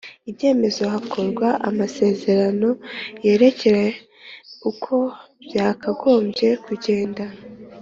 [0.29, 2.69] ibyemezo hakorwa amasezerano
[3.25, 3.89] yerekeye
[4.69, 4.95] uko
[5.45, 7.23] byakagombye kugenda